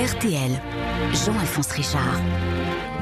[0.00, 0.58] RTL,
[1.12, 2.18] Jean-Alphonse Richard.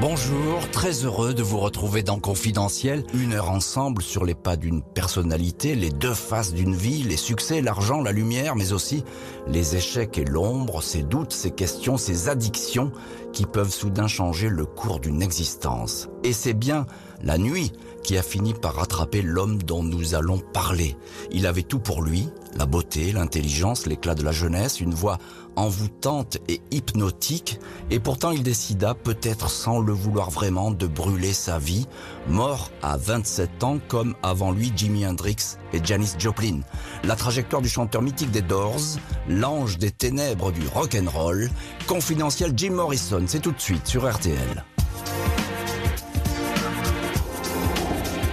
[0.01, 3.05] Bonjour, très heureux de vous retrouver dans Confidentiel.
[3.13, 7.61] Une heure ensemble sur les pas d'une personnalité, les deux faces d'une vie, les succès,
[7.61, 9.05] l'argent, la lumière, mais aussi
[9.47, 12.91] les échecs et l'ombre, ces doutes, ces questions, ces addictions
[13.31, 16.09] qui peuvent soudain changer le cours d'une existence.
[16.25, 16.85] Et c'est bien
[17.23, 17.71] la nuit
[18.03, 20.97] qui a fini par rattraper l'homme dont nous allons parler.
[21.31, 22.27] Il avait tout pour lui,
[22.57, 25.17] la beauté, l'intelligence, l'éclat de la jeunesse, une voix
[25.55, 27.59] envoûtante et hypnotique,
[27.91, 31.87] et pourtant il décida, peut-être sans le vouloir vraiment, de brûler sa vie,
[32.27, 36.61] mort à 27 ans comme avant lui Jimi Hendrix et Janis Joplin.
[37.03, 41.49] La trajectoire du chanteur mythique des Doors, l'ange des ténèbres du rock and roll,
[41.87, 44.63] confidentiel Jim Morrison, c'est tout de suite sur RTL.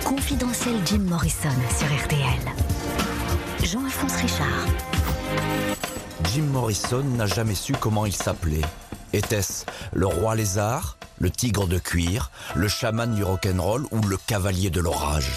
[0.04, 2.66] Confidentiel Jim Morrison sur RTL.
[3.64, 5.75] Jean-Alphonse Richard.
[6.36, 8.60] Jim Morrison n'a jamais su comment il s'appelait.
[9.14, 14.68] Était-ce le roi lézard, le tigre de cuir, le chaman du rock'n'roll ou le cavalier
[14.68, 15.30] de l'orage?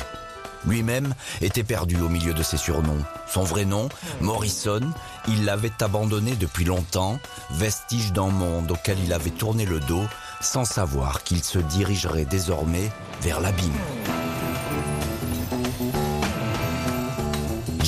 [0.67, 3.01] Lui-même était perdu au milieu de ses surnoms.
[3.29, 3.87] Son vrai nom,
[4.19, 4.81] Morrison,
[5.29, 7.17] il l'avait abandonné depuis longtemps,
[7.51, 10.03] vestige d'un monde auquel il avait tourné le dos,
[10.41, 13.71] sans savoir qu'il se dirigerait désormais vers l'abîme.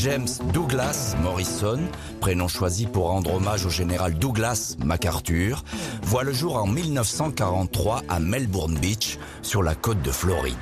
[0.03, 1.80] James Douglas Morrison,
[2.21, 5.63] prénom choisi pour rendre hommage au général Douglas MacArthur,
[6.02, 10.58] voit le jour en 1943 à Melbourne Beach, sur la côte de Floride.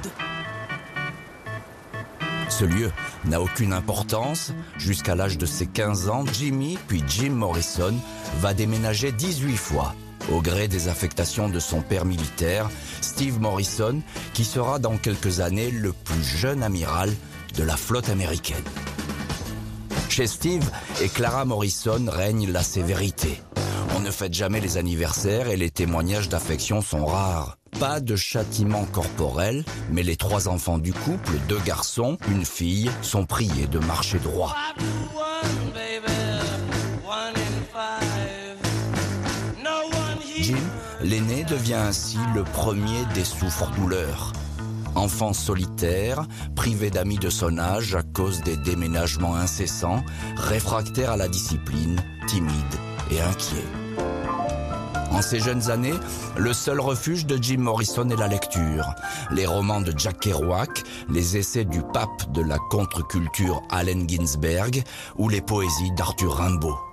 [2.49, 2.91] Ce lieu
[3.23, 4.51] n'a aucune importance.
[4.77, 7.95] Jusqu'à l'âge de ses 15 ans, Jimmy, puis Jim Morrison,
[8.41, 9.95] va déménager 18 fois
[10.33, 14.01] au gré des affectations de son père militaire, Steve Morrison,
[14.33, 17.09] qui sera dans quelques années le plus jeune amiral
[17.55, 18.65] de la flotte américaine.
[20.19, 20.69] Chez Steve
[21.01, 23.41] et Clara Morrison règne la sévérité.
[23.95, 27.57] On ne fête jamais les anniversaires et les témoignages d'affection sont rares.
[27.79, 33.25] Pas de châtiment corporel, mais les trois enfants du couple, deux garçons, une fille, sont
[33.25, 34.57] priés de marcher droit.
[40.37, 40.57] Jim,
[41.01, 44.33] l'aîné, devient ainsi le premier des souffres-douleurs.
[44.95, 50.03] Enfant solitaire, privé d'amis de son âge à cause des déménagements incessants,
[50.35, 52.75] réfractaire à la discipline, timide
[53.11, 53.65] et inquiet.
[55.11, 55.95] En ces jeunes années,
[56.37, 58.93] le seul refuge de Jim Morrison est la lecture.
[59.31, 64.83] Les romans de Jack Kerouac, les essais du pape de la contre-culture Allen Ginsberg
[65.17, 66.88] ou les poésies d'Arthur Rimbaud.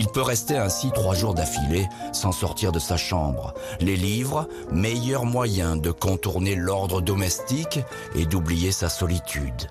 [0.00, 3.52] Il peut rester ainsi trois jours d'affilée sans sortir de sa chambre.
[3.80, 7.80] Les livres, meilleur moyen de contourner l'ordre domestique
[8.14, 9.68] et d'oublier sa solitude.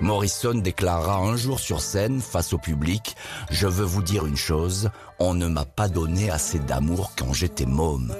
[0.00, 3.16] Morrison déclara un jour sur scène face au public
[3.50, 7.66] Je veux vous dire une chose, on ne m'a pas donné assez d'amour quand j'étais
[7.66, 8.14] môme.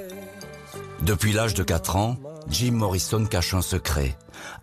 [1.03, 2.17] Depuis l'âge de 4 ans,
[2.49, 4.15] Jim Morrison cache un secret,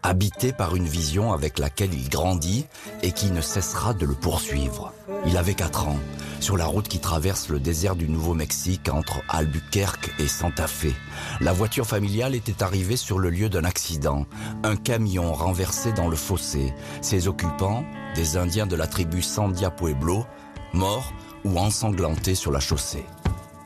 [0.02, 2.66] habité par une vision avec laquelle il grandit
[3.02, 4.92] et qui ne cessera de le poursuivre.
[5.26, 5.98] Il avait 4 ans,
[6.40, 10.94] sur la route qui traverse le désert du Nouveau-Mexique entre Albuquerque et Santa Fe.
[11.40, 14.26] La voiture familiale était arrivée sur le lieu d'un accident,
[14.62, 16.72] un camion renversé dans le fossé.
[17.00, 17.84] Ses occupants,
[18.14, 20.24] des Indiens de la tribu Sandia Pueblo,
[20.72, 21.12] morts
[21.44, 23.04] ou ensanglantés sur la chaussée.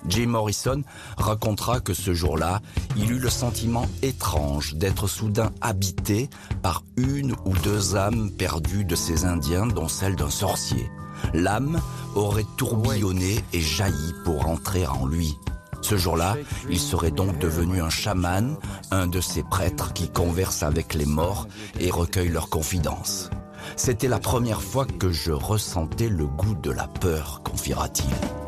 [0.08, 0.82] Jim Morrison
[1.16, 2.60] racontera que ce jour-là,
[2.96, 6.30] il eut le sentiment étrange d'être soudain habité
[6.62, 10.90] par une ou deux âmes perdues de ces Indiens, dont celle d'un sorcier.
[11.34, 11.80] L'âme
[12.14, 15.36] aurait tourbillonné et jailli pour entrer en lui.
[15.82, 16.36] Ce jour-là,
[16.68, 18.56] il serait donc devenu un chaman,
[18.90, 21.46] un de ces prêtres qui conversent avec les morts
[21.78, 23.30] et recueillent leurs confidences.
[23.76, 28.45] C'était la première fois que je ressentais le goût de la peur, confiera-t-il.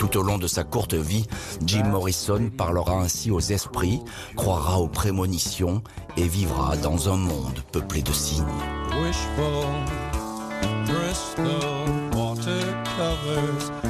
[0.00, 1.26] Tout au long de sa courte vie,
[1.62, 4.00] Jim Morrison parlera ainsi aux esprits,
[4.34, 5.82] croira aux prémonitions
[6.16, 8.46] et vivra dans un monde peuplé de signes.
[8.92, 9.66] Wishful,
[10.86, 13.89] Bristol, water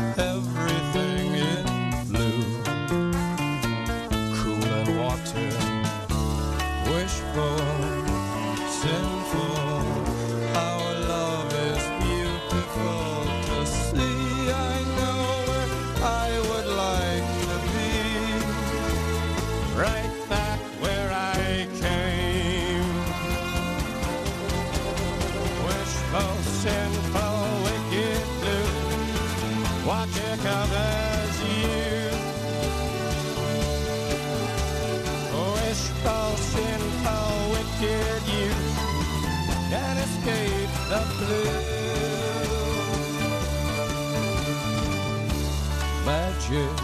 [46.51, 46.80] yeah.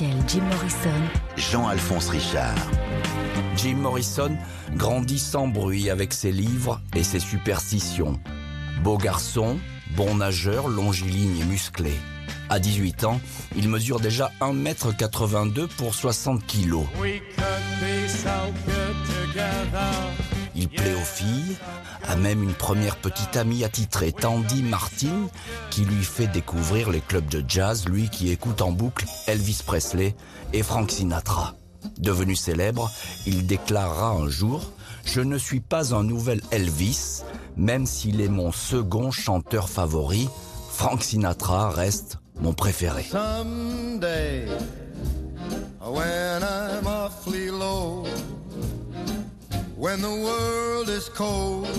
[0.00, 1.02] Jim Morrison,
[1.36, 2.56] Jean-Alphonse Richard.
[3.54, 4.34] Jim Morrison
[4.74, 8.18] grandit sans bruit avec ses livres et ses superstitions.
[8.82, 9.58] Beau garçon,
[9.96, 11.92] bon nageur, longiligne et musclé.
[12.48, 13.20] À 18 ans,
[13.56, 16.86] il mesure déjà 1m82 pour 60 kilos.
[16.98, 18.30] We could be so
[18.64, 19.90] good together.
[20.54, 21.56] Il plaît aux filles,
[22.10, 25.28] a même une première petite amie attitrée, Tandy Martin,
[25.70, 30.16] qui lui fait découvrir les clubs de jazz, lui qui écoute en boucle Elvis Presley
[30.52, 31.54] et Frank Sinatra.
[31.98, 32.90] Devenu célèbre,
[33.26, 34.72] il déclarera un jour
[35.04, 37.22] Je ne suis pas un nouvel Elvis,
[37.56, 40.28] même s'il est mon second chanteur favori,
[40.72, 43.06] Frank Sinatra reste mon préféré.
[49.80, 51.69] When the world is cold,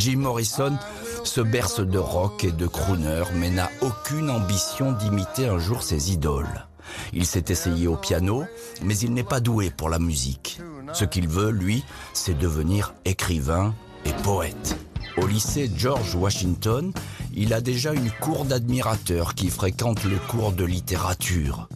[0.00, 0.78] Jim Morrison
[1.24, 6.10] se berce de rock et de crooner, mais n'a aucune ambition d'imiter un jour ses
[6.10, 6.66] idoles.
[7.12, 8.46] Il s'est essayé au piano,
[8.82, 10.58] mais il n'est pas doué pour la musique.
[10.94, 13.74] Ce qu'il veut, lui, c'est devenir écrivain
[14.06, 14.78] et poète.
[15.18, 16.94] Au lycée George Washington,
[17.34, 21.68] il a déjà une cour d'admirateurs qui fréquentent le cours de littérature.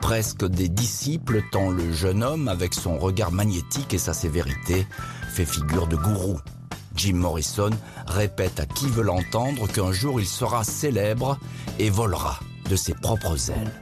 [0.00, 4.86] Presque des disciples tant le jeune homme, avec son regard magnétique et sa sévérité,
[5.34, 6.38] fait figure de gourou.
[6.94, 7.70] Jim Morrison
[8.06, 11.38] répète à qui veut l'entendre qu'un jour il sera célèbre
[11.78, 13.72] et volera de ses propres ailes.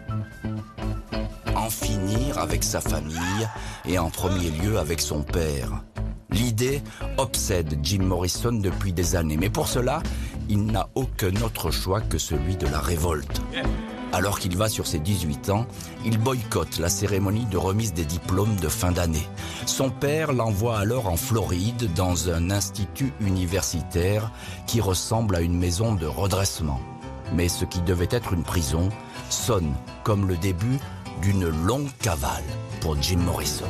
[1.54, 3.48] En finir avec sa famille
[3.86, 5.82] et en premier lieu avec son père.
[6.30, 6.82] L'idée
[7.18, 10.02] obsède Jim Morrison depuis des années, mais pour cela,
[10.48, 13.40] il n'a aucun autre choix que celui de la révolte.
[14.12, 15.66] Alors qu'il va sur ses 18 ans,
[16.04, 19.26] il boycotte la cérémonie de remise des diplômes de fin d'année.
[19.66, 24.32] Son père l'envoie alors en Floride dans un institut universitaire
[24.66, 26.80] qui ressemble à une maison de redressement.
[27.32, 28.88] Mais ce qui devait être une prison
[29.28, 30.78] sonne comme le début
[31.22, 32.42] d'une longue cavale
[32.80, 33.68] pour Jim Morrison.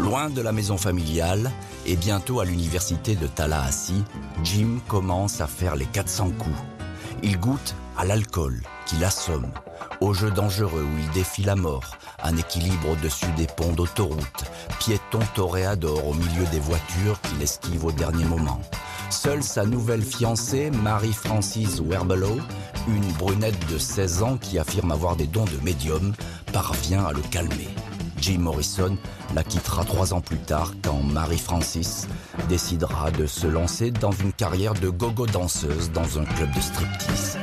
[0.00, 1.52] Loin de la maison familiale
[1.86, 4.02] et bientôt à l'université de Tallahassee,
[4.42, 6.56] Jim commence à faire les 400 coups.
[7.22, 9.50] Il goûte à l'alcool qui l'assomme,
[10.00, 14.44] aux jeux dangereux où il défie la mort, un équilibre au-dessus des ponts d'autoroute,
[14.78, 18.60] piéton toréador au milieu des voitures qu'il esquive au dernier moment.
[19.10, 22.38] Seule sa nouvelle fiancée, Marie-Francis Werbelow,
[22.88, 26.12] une brunette de 16 ans qui affirme avoir des dons de médium,
[26.52, 27.68] parvient à le calmer.
[28.18, 28.96] Jim Morrison
[29.34, 32.08] la quittera trois ans plus tard quand Marie-Francis
[32.48, 37.38] décidera de se lancer dans une carrière de gogo danseuse dans un club de striptease.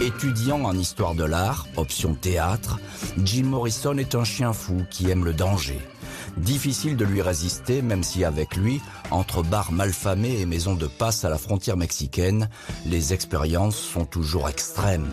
[0.00, 2.78] Étudiant en histoire de l'art, option théâtre,
[3.22, 5.78] Jim Morrison est un chien fou qui aime le danger.
[6.38, 8.80] Difficile de lui résister, même si avec lui,
[9.10, 12.48] entre bars malfamés et maisons de passe à la frontière mexicaine,
[12.86, 15.12] les expériences sont toujours extrêmes.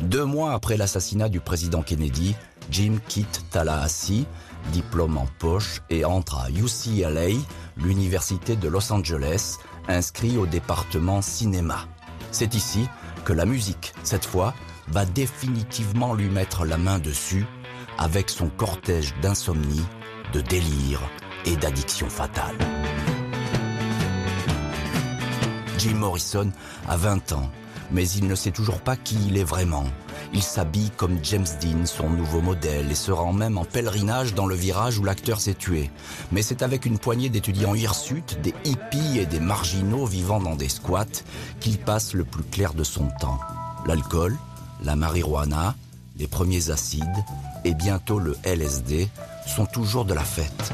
[0.00, 2.34] Deux mois après l'assassinat du président Kennedy,
[2.70, 4.26] Jim quitte Tallahassee,
[4.70, 7.38] diplôme en poche, et entre à UCLA,
[7.78, 9.56] l'université de Los Angeles,
[9.88, 11.86] inscrit au département cinéma.
[12.32, 12.86] C'est ici
[13.26, 14.54] que la musique, cette fois,
[14.86, 17.44] va définitivement lui mettre la main dessus
[17.98, 19.84] avec son cortège d'insomnie,
[20.32, 21.00] de délire
[21.44, 22.56] et d'addiction fatale.
[25.76, 26.52] Jim Morrison
[26.88, 27.50] a 20 ans,
[27.90, 29.86] mais il ne sait toujours pas qui il est vraiment.
[30.32, 34.46] Il s'habille comme James Dean, son nouveau modèle, et se rend même en pèlerinage dans
[34.46, 35.90] le virage où l'acteur s'est tué.
[36.32, 40.68] Mais c'est avec une poignée d'étudiants hirsutes, des hippies et des marginaux vivant dans des
[40.68, 41.22] squats
[41.60, 43.38] qu'il passe le plus clair de son temps.
[43.86, 44.36] L'alcool,
[44.82, 45.74] la marijuana,
[46.18, 47.24] les premiers acides
[47.64, 49.08] et bientôt le LSD
[49.46, 50.72] sont toujours de la fête.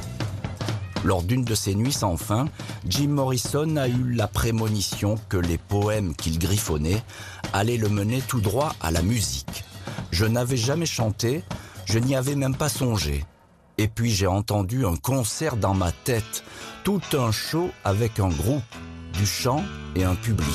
[1.05, 2.47] Lors d'une de ces nuits sans fin,
[2.87, 7.03] Jim Morrison a eu la prémonition que les poèmes qu'il griffonnait
[7.53, 9.65] allaient le mener tout droit à la musique.
[10.11, 11.43] Je n'avais jamais chanté,
[11.87, 13.25] je n'y avais même pas songé.
[13.79, 16.45] Et puis j'ai entendu un concert dans ma tête,
[16.85, 18.63] tout un show avec un groupe,
[19.13, 19.63] du chant
[19.97, 20.47] et un public.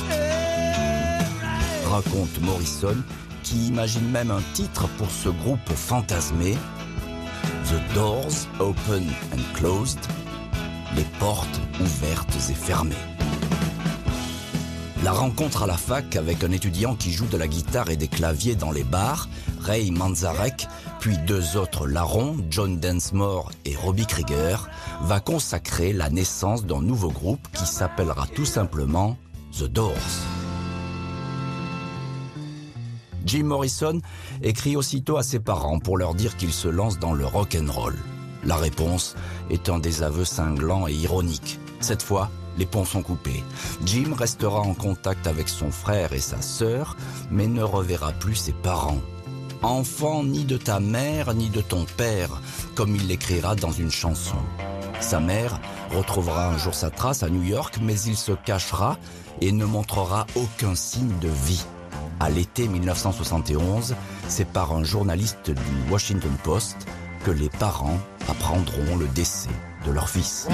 [1.86, 2.96] Raconte Morrison,
[3.42, 6.56] qui imagine même un titre pour ce groupe fantasmé,
[7.66, 10.00] The Doors Open and Closed,
[10.96, 12.94] les portes ouvertes et fermées.
[15.04, 18.08] La rencontre à la fac avec un étudiant qui joue de la guitare et des
[18.08, 19.28] claviers dans les bars,
[19.60, 20.66] Ray Manzarek,
[20.98, 24.68] puis deux autres larrons, John Densmore et Robbie Krieger,
[25.02, 29.16] va consacrer la naissance d'un nouveau groupe qui s'appellera tout simplement
[29.56, 29.94] The Doors.
[33.24, 34.00] Jim Morrison
[34.42, 37.70] écrit aussitôt à ses parents pour leur dire qu'il se lance dans le rock and
[37.70, 37.94] roll.
[38.44, 39.16] La réponse
[39.50, 41.58] est un désaveu cinglant et ironique.
[41.80, 43.44] Cette fois, les ponts sont coupés.
[43.84, 46.96] Jim restera en contact avec son frère et sa sœur,
[47.30, 49.00] mais ne reverra plus ses parents.
[49.62, 52.40] Enfant ni de ta mère ni de ton père,
[52.74, 54.36] comme il l'écrira dans une chanson.
[55.00, 58.98] Sa mère retrouvera un jour sa trace à New York, mais il se cachera
[59.40, 61.64] et ne montrera aucun signe de vie.
[62.20, 63.94] À l'été 1971,
[64.26, 66.76] c'est par un journaliste du Washington Post
[67.24, 67.98] que les parents
[68.28, 69.48] apprendront le décès
[69.86, 70.48] de leur fils.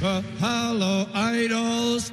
[0.00, 2.12] hello idols.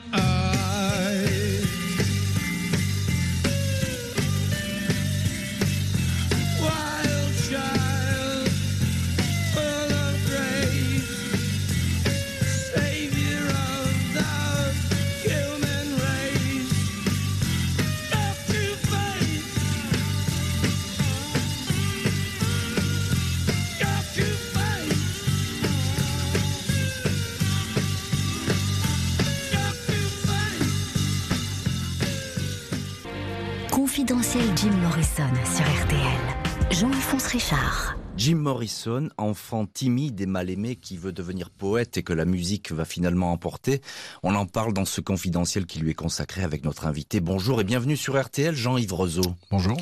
[35.15, 36.71] Sur RTL.
[36.71, 38.02] Jean-Alphonse Richard.
[38.15, 42.71] Jim Morrison, enfant timide et mal aimé qui veut devenir poète et que la musique
[42.71, 43.81] va finalement emporter,
[44.21, 47.21] on en parle dans ce confidentiel qui lui est consacré avec notre invité.
[47.21, 49.35] Bonjour et bienvenue sur RTL, Jean-Yves Rezeau.
[49.49, 49.77] Bonjour.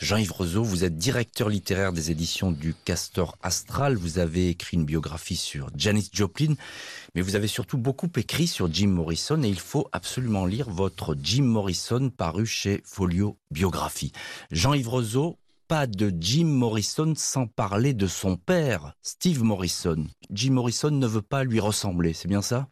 [0.00, 3.96] Jean-Yves Rezeau, vous êtes directeur littéraire des éditions du Castor Astral.
[3.96, 6.54] Vous avez écrit une biographie sur Janis Joplin,
[7.16, 11.16] mais vous avez surtout beaucoup écrit sur Jim Morrison et il faut absolument lire votre
[11.20, 14.12] Jim Morrison paru chez Folio Biographie.
[14.52, 15.38] Jean-Yves Rezeau,
[15.72, 20.06] pas de Jim Morrison sans parler de son père, Steve Morrison.
[20.30, 22.68] Jim Morrison ne veut pas lui ressembler, c'est bien ça?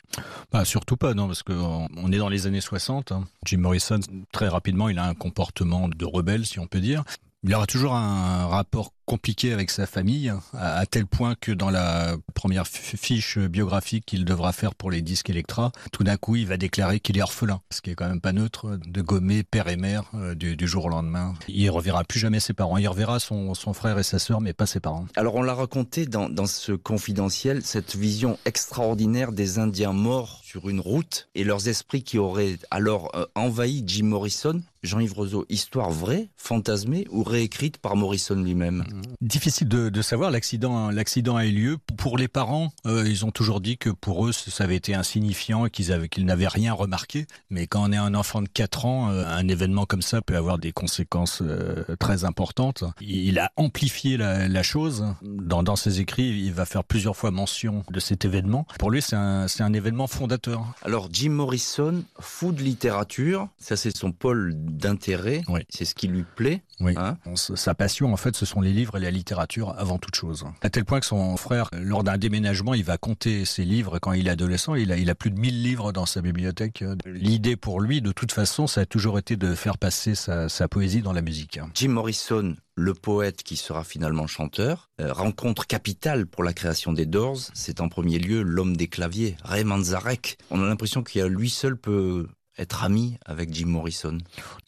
[0.53, 3.13] Bah, Surtout pas, non, parce qu'on est dans les années 60.
[3.13, 3.25] Hein.
[3.47, 4.01] Jim Morrison,
[4.33, 7.03] très rapidement, il a un comportement de rebelle, si on peut dire.
[7.43, 12.15] Il aura toujours un rapport compliqué avec sa famille, à, tel point que dans la
[12.33, 16.57] première fiche biographique qu'il devra faire pour les disques Electra, tout d'un coup, il va
[16.57, 19.77] déclarer qu'il est orphelin, ce qui est quand même pas neutre, de gommer père et
[19.77, 21.35] mère euh, du, jour au lendemain.
[21.49, 22.77] Il reverra plus jamais ses parents.
[22.77, 25.07] Il reverra son, frère et sa sœur, mais pas ses parents.
[25.17, 30.69] Alors, on l'a raconté dans, dans ce confidentiel, cette vision extraordinaire des Indiens morts sur
[30.69, 34.63] une route et leurs esprits qui auraient alors euh, envahi Jim Morrison.
[34.83, 38.85] Jean-Yves Roseau, histoire vraie, fantasmée ou réécrite par Morrison lui-même?
[39.21, 40.31] Difficile de, savoir.
[40.31, 41.79] L'accident, l'accident a eu lieu.
[41.97, 45.67] Pour les parents, euh, ils ont toujours dit que pour eux, ça avait été insignifiant
[45.67, 47.27] et qu'ils avaient, qu'ils n'avaient rien remarqué.
[47.51, 50.37] Mais quand on est un enfant de 4 ans, euh, un événement comme ça peut
[50.37, 52.85] avoir des conséquences euh, très importantes.
[53.01, 55.07] Il a amplifié la, chose.
[55.23, 58.67] Dans, dans, ses écrits, il va faire plusieurs fois mention de cet événement.
[58.79, 60.65] Pour lui, c'est un, c'est un événement fondateur.
[60.83, 65.43] Alors, Jim Morrison, fou de littérature, ça c'est son pôle d'intérêt.
[65.49, 65.61] Oui.
[65.69, 66.63] C'est ce qui lui plaît.
[66.81, 66.95] Oui.
[66.97, 70.45] Hein sa passion, en fait, ce sont les livres et la littérature avant toute chose.
[70.63, 74.13] À tel point que son frère, lors d'un déménagement, il va compter ses livres quand
[74.13, 74.75] il est adolescent.
[74.75, 76.85] Il a, il a plus de 1000 livres dans sa bibliothèque.
[77.07, 80.69] L'idée pour lui, de toute façon, ça a toujours été de faire passer sa, sa
[80.69, 81.61] poésie dans la musique.
[81.75, 87.07] Jim Morrison, le poète qui sera finalement chanteur, euh, rencontre capitale pour la création des
[87.07, 90.39] Doors, c'est en premier lieu l'homme des claviers, Ray Manzarek.
[90.51, 92.27] On a l'impression qu'il lui seul peut
[92.59, 94.19] être ami avec Jim Morrison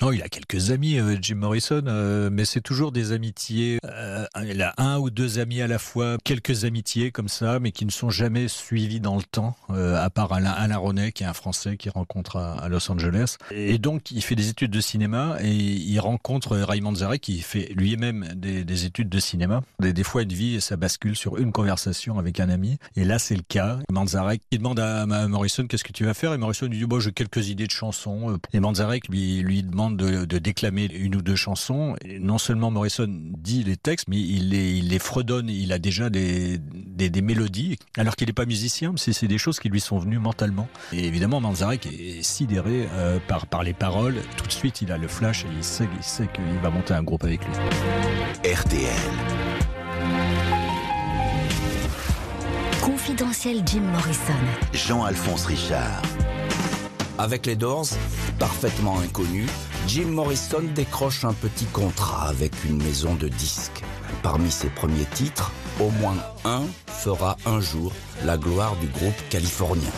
[0.00, 3.78] Non, il a quelques amis, euh, Jim Morrison, euh, mais c'est toujours des amitiés.
[3.84, 7.72] Euh, il a un ou deux amis à la fois, quelques amitiés comme ça, mais
[7.72, 11.26] qui ne sont jamais suivies dans le temps, à part Alain, Alain Ronet, qui est
[11.26, 13.36] un Français qui rencontre à, Los Angeles.
[13.50, 17.72] Et donc, il fait des études de cinéma et il rencontre Raymond Zarek, qui fait
[17.74, 19.62] lui-même des, études de cinéma.
[19.80, 22.78] Des, fois, une vie, ça bascule sur une conversation avec un ami.
[22.96, 23.78] Et là, c'est le cas.
[23.90, 27.00] Manzarek, il demande à, Morrison qu'est-ce que tu vas faire, et Morrison lui dit, bon,
[27.00, 28.30] j'ai quelques idées de chansons.
[28.30, 31.96] Euh, et Manzarek lui, lui demande de, de, déclamer une ou deux chansons.
[32.04, 35.48] Et non seulement Morrison dit les textes, mais il les, il les fredonne.
[35.48, 39.38] Il a déjà des, des, des mélodies, alors qu'il n'est pas musicien, mais c'est des
[39.38, 40.68] choses qui lui sont venues mentalement.
[40.92, 44.16] Et évidemment, Manzarek est sidéré euh, par, par les paroles.
[44.36, 46.94] Tout de suite, il a le flash et il sait, il sait qu'il va monter
[46.94, 47.52] un groupe avec lui.
[48.54, 48.92] RTL.
[52.80, 54.32] Confidentiel Jim Morrison.
[54.72, 56.02] Jean-Alphonse Richard.
[57.18, 57.88] Avec les Doors,
[58.38, 59.50] parfaitement inconnus,
[59.86, 63.82] Jim Morrison décroche un petit contrat avec une maison de disques.
[64.22, 67.92] Parmi ses premiers titres, au moins un fera un jour
[68.24, 69.90] la gloire du groupe californien.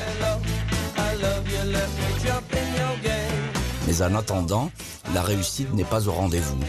[3.86, 4.70] Mais en attendant,
[5.14, 6.60] la réussite n'est pas au rendez-vous.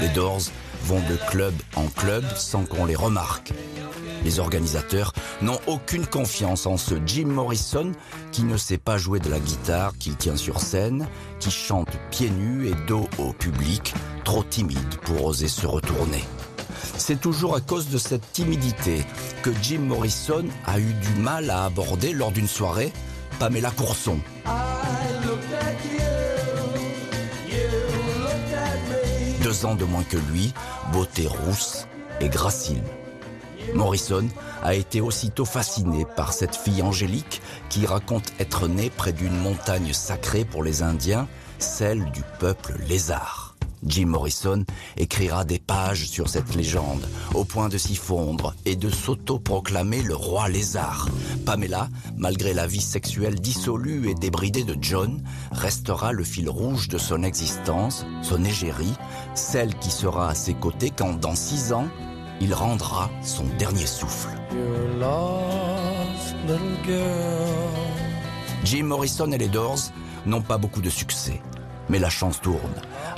[0.00, 0.42] Les Doors
[0.84, 3.52] vont de club en club sans qu'on les remarque.
[4.24, 7.92] Les organisateurs n'ont aucune confiance en ce Jim Morrison
[8.32, 11.06] qui ne sait pas jouer de la guitare, qui tient sur scène,
[11.40, 16.24] qui chante pieds nus et dos au public, trop timide pour oser se retourner.
[16.96, 19.04] C'est toujours à cause de cette timidité
[19.42, 22.92] que Jim Morrison a eu du mal à aborder lors d'une soirée
[23.38, 24.18] Pamela Courson.
[29.42, 30.52] Deux ans de moins que lui,
[30.92, 31.86] beauté rousse
[32.20, 32.82] et gracile.
[33.74, 34.28] Morrison
[34.62, 39.92] a été aussitôt fasciné par cette fille angélique qui raconte être née près d'une montagne
[39.92, 41.28] sacrée pour les Indiens,
[41.58, 43.48] celle du peuple lézard.
[43.86, 44.64] Jim Morrison
[44.96, 50.16] écrira des pages sur cette légende, au point de s'y fondre et de s'auto-proclamer le
[50.16, 51.08] roi lézard.
[51.46, 56.98] Pamela, malgré la vie sexuelle dissolue et débridée de John, restera le fil rouge de
[56.98, 58.94] son existence, son égérie,
[59.34, 61.88] celle qui sera à ses côtés quand, dans six ans,
[62.40, 64.28] il rendra son dernier souffle.
[68.64, 69.92] Jim Morrison et les Doors
[70.26, 71.40] n'ont pas beaucoup de succès,
[71.88, 72.74] mais la chance tourne.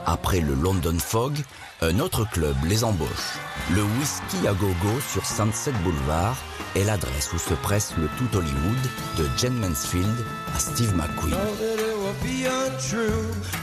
[0.06, 1.35] Après le London Fog,
[1.83, 3.38] un autre club les embauche.
[3.74, 6.37] Le Whisky à Gogo sur Sunset Boulevard
[6.76, 8.78] est l'adresse où se presse le tout Hollywood
[9.18, 11.37] de Jen Mansfield à Steve McQueen.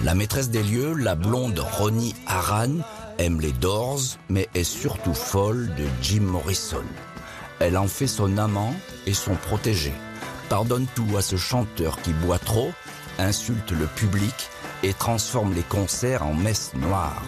[0.04, 2.80] La maîtresse des lieux, la blonde Ronnie Aran,
[3.18, 6.84] aime les Doors, mais est surtout folle de Jim Morrison.
[7.60, 8.74] Elle en fait son amant
[9.06, 9.94] et son protégé.
[10.50, 12.72] Pardonne tout à ce chanteur qui boit trop,
[13.20, 14.50] insulte le public
[14.84, 17.24] et transforme les concerts en messe noire.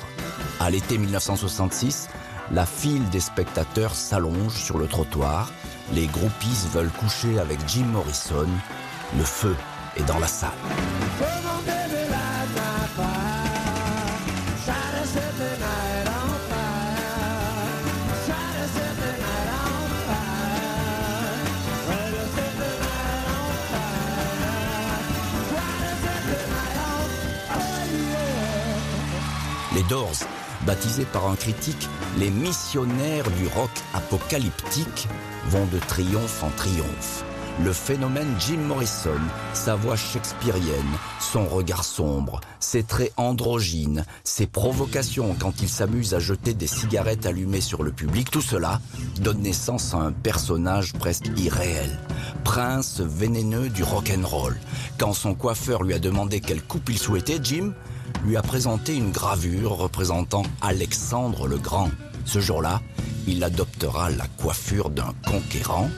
[0.60, 2.10] À l'été 1966,
[2.52, 5.52] la file des spectateurs s'allonge sur le trottoir.
[5.94, 8.48] Les groupies veulent coucher avec Jim Morrison.
[9.18, 9.56] Le feu
[9.98, 10.50] est dans la salle.
[29.90, 30.20] Doors,
[30.68, 35.08] baptisés par un critique les missionnaires du rock apocalyptique,
[35.48, 37.24] vont de triomphe en triomphe.
[37.66, 39.20] Le phénomène Jim Morrison,
[39.54, 46.20] sa voix shakespearienne, son regard sombre, ses traits androgynes, ses provocations quand il s'amuse à
[46.20, 48.80] jeter des cigarettes allumées sur le public, tout cela
[49.22, 51.90] donne naissance à un personnage presque irréel.
[52.44, 54.56] Prince vénéneux du rock'n'roll.
[55.00, 57.74] Quand son coiffeur lui a demandé quelle coupe il souhaitait, Jim
[58.26, 61.90] lui a présenté une gravure représentant Alexandre le Grand.
[62.26, 62.82] Ce jour-là,
[63.28, 65.90] il adoptera la coiffure d'un conquérant.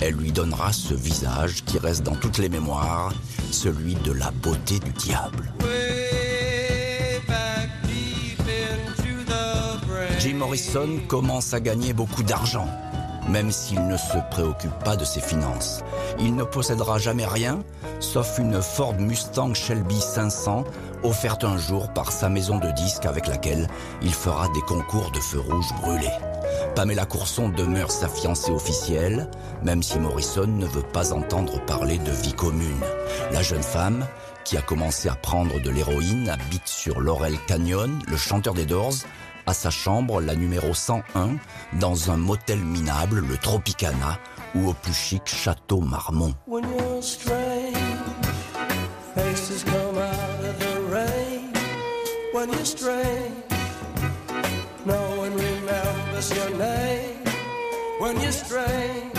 [0.00, 3.12] Elle lui donnera ce visage qui reste dans toutes les mémoires,
[3.50, 5.52] celui de la beauté du diable.
[10.18, 12.66] Jim Morrison commence à gagner beaucoup d'argent,
[13.28, 15.84] même s'il ne se préoccupe pas de ses finances.
[16.18, 17.62] Il ne possédera jamais rien,
[18.00, 20.64] sauf une Ford Mustang Shelby 500
[21.02, 23.68] offerte un jour par sa maison de disques avec laquelle
[24.02, 26.06] il fera des concours de feux rouges brûlés.
[26.74, 29.28] Pamela Courson demeure sa fiancée officielle,
[29.62, 32.80] même si Morrison ne veut pas entendre parler de vie commune.
[33.32, 34.06] La jeune femme,
[34.44, 38.94] qui a commencé à prendre de l'héroïne, habite sur Laurel Canyon, le chanteur des Doors,
[39.46, 41.36] à sa chambre, la numéro 101,
[41.80, 44.18] dans un motel minable, le Tropicana,
[44.54, 46.34] ou au plus chic Château Marmont.
[54.84, 57.24] No one remembers your name
[57.98, 59.16] when you're strange.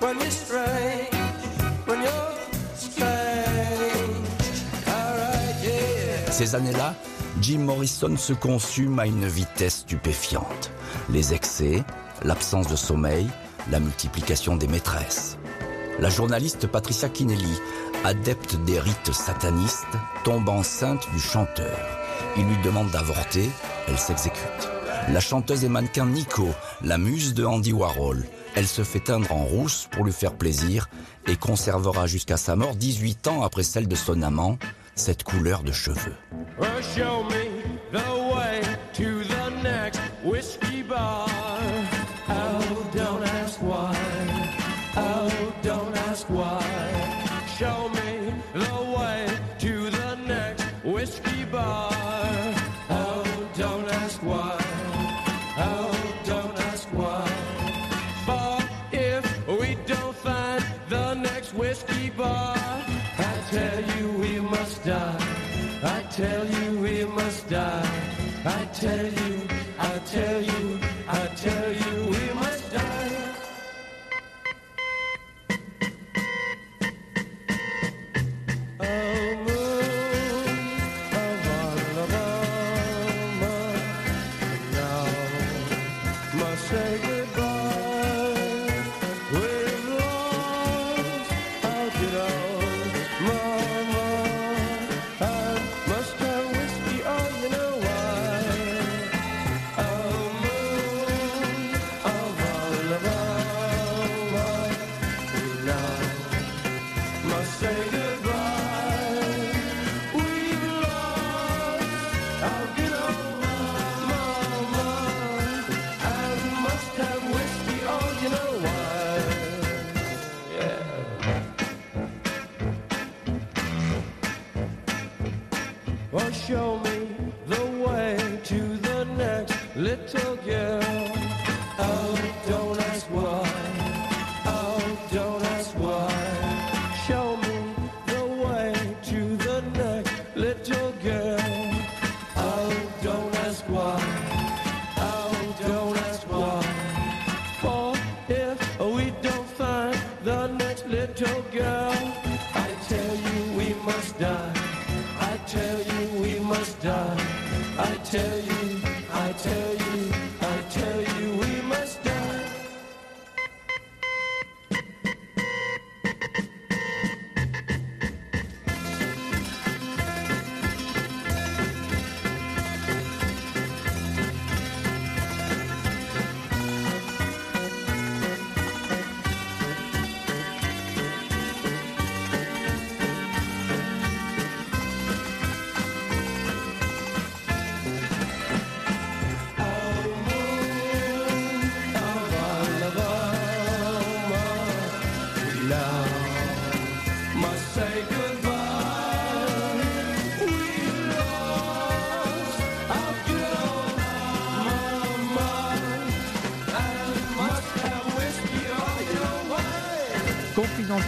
[0.00, 1.10] When you're strange.
[1.86, 2.34] When you're
[2.76, 3.08] strange.
[6.30, 6.94] Ces années-là,
[7.40, 10.70] Jim Morrison se consume à une vitesse stupéfiante.
[11.10, 11.82] Les excès,
[12.22, 13.26] l'absence de sommeil,
[13.72, 15.36] la multiplication des maîtresses.
[15.98, 17.58] La journaliste Patricia Kinelli,
[18.04, 19.84] adepte des rites satanistes,
[20.22, 22.07] tombe enceinte du chanteur.
[22.36, 23.48] Il lui demande d'avorter,
[23.88, 24.68] elle s'exécute.
[25.08, 26.48] La chanteuse et mannequin Nico,
[26.82, 30.88] la muse de Andy Warhol, elle se fait teindre en rousse pour lui faire plaisir
[31.26, 34.58] et conservera jusqu'à sa mort 18 ans après celle de son amant,
[34.94, 36.14] cette couleur de cheveux.
[68.80, 70.67] tell you, I tell you.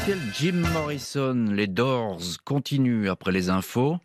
[0.01, 3.99] Confidentiel Jim Morrison, les Doors continuent après les infos.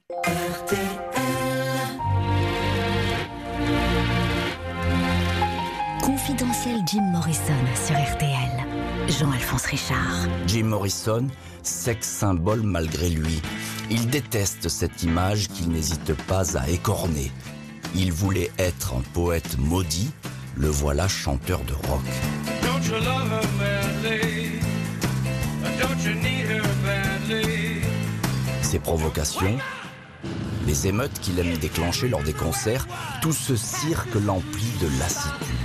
[6.01, 8.65] Confidentiel Jim Morrison sur RTL.
[9.07, 10.27] Jean-Alphonse Richard.
[10.47, 11.27] Jim Morrison,
[11.63, 13.41] sex symbole malgré lui.
[13.89, 17.31] Il déteste cette image qu'il n'hésite pas à écorner.
[17.95, 20.11] Il voulait être un poète maudit,
[20.57, 22.03] le voilà chanteur de rock.
[22.61, 23.74] Don't you love her
[28.61, 29.57] Ses provocations,
[30.65, 32.87] les émeutes qu'il aime déclencher lors des concerts,
[33.21, 35.55] tout ce cirque l'emplit de lassitude.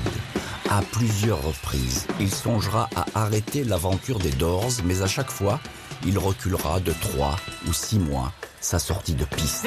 [0.70, 5.58] À plusieurs reprises, il songera à arrêter l'aventure des Doors, mais à chaque fois,
[6.06, 9.66] il reculera de trois ou six mois sa sortie de piste.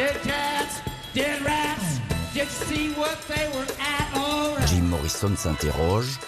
[4.68, 6.20] Jim Morrison s'interroge,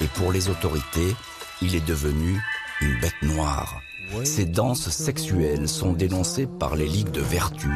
[0.00, 1.14] et pour les autorités,
[1.62, 2.42] il est devenu
[2.80, 3.80] une bête noire.
[4.24, 7.70] Ses danses sexuelles sont dénoncées par les ligues de vertu.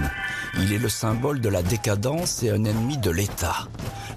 [0.59, 3.69] Il est le symbole de la décadence et un ennemi de l'État.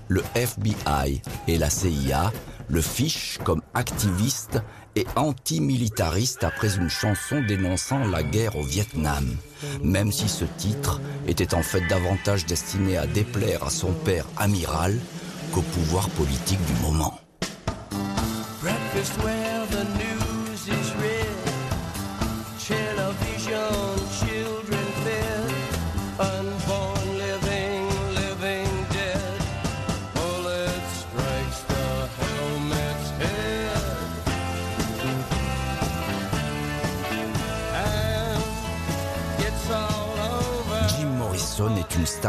[0.07, 2.31] Le FBI et la CIA
[2.69, 4.61] le fichent comme activiste
[4.95, 9.37] et antimilitariste après une chanson dénonçant la guerre au Vietnam.
[9.83, 14.97] Même si ce titre était en fait davantage destiné à déplaire à son père amiral
[15.53, 17.19] qu'au pouvoir politique du moment.
[18.61, 19.17] Breakfast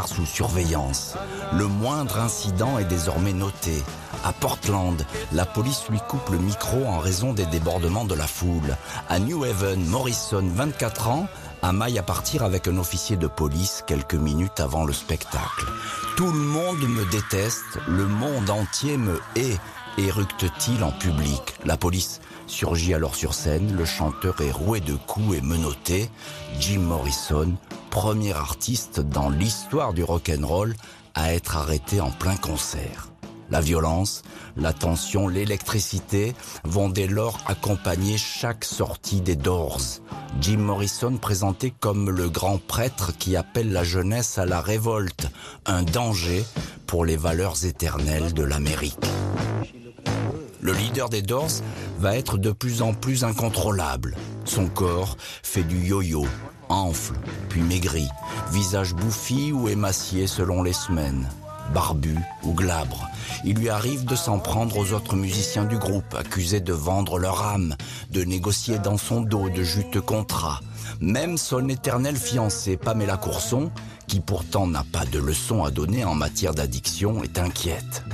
[0.00, 1.14] sous surveillance.
[1.52, 3.82] Le moindre incident est désormais noté.
[4.24, 8.76] À Portland, la police lui coupe le micro en raison des débordements de la foule.
[9.08, 11.26] À New Haven, Morrison, 24 ans,
[11.60, 15.66] amaille à partir avec un officier de police quelques minutes avant le spectacle.
[16.16, 19.58] Tout le monde me déteste, le monde entier me hait,
[19.98, 21.54] éructe-t-il en public.
[21.64, 26.10] La police surgit alors sur scène, le chanteur est roué de coups et menotté.
[26.58, 27.54] Jim Morrison,
[27.92, 30.74] premier artiste dans l'histoire du rock'n'roll
[31.14, 33.10] à être arrêté en plein concert.
[33.50, 34.22] La violence,
[34.56, 39.82] la tension, l'électricité vont dès lors accompagner chaque sortie des Doors.
[40.40, 45.28] Jim Morrison présenté comme le grand prêtre qui appelle la jeunesse à la révolte,
[45.66, 46.46] un danger
[46.86, 49.04] pour les valeurs éternelles de l'Amérique.
[50.62, 51.60] Le leader des Doors
[51.98, 54.16] va être de plus en plus incontrôlable.
[54.46, 56.24] Son corps fait du yo-yo,
[56.72, 57.14] enfle,
[57.48, 58.08] puis maigrit,
[58.50, 61.28] visage bouffi ou émacié selon les semaines,
[61.72, 63.08] barbu ou glabre.
[63.44, 67.42] Il lui arrive de s'en prendre aux autres musiciens du groupe, accusés de vendre leur
[67.42, 67.76] âme,
[68.10, 70.60] de négocier dans son dos de juteux contrats.
[71.00, 73.70] Même son éternelle fiancée, Pamela Courson,
[74.06, 78.04] qui pourtant n'a pas de leçons à donner en matière d'addiction, est inquiète.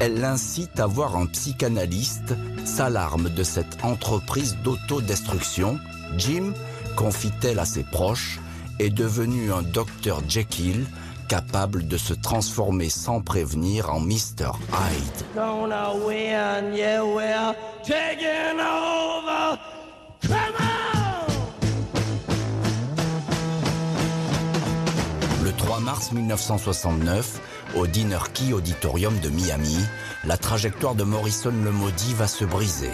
[0.00, 5.78] Elle l'incite à voir un psychanalyste, s'alarme de cette entreprise d'autodestruction.
[6.16, 6.52] Jim,
[6.98, 8.40] confie-t-elle à ses proches,
[8.80, 10.84] est devenu un docteur Jekyll,
[11.28, 14.50] capable de se transformer sans prévenir en Mr.
[14.72, 15.24] Hyde.
[15.36, 19.56] Gonna win, yeah, we're taking over.
[20.26, 21.34] Come on!
[25.44, 27.40] Le 3 mars 1969,
[27.76, 29.78] au Dinner Key Auditorium de Miami,
[30.24, 32.90] la trajectoire de Morrison le Maudit va se briser